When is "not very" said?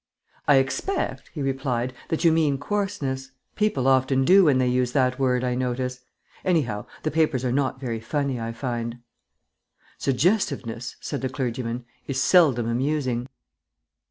7.51-7.99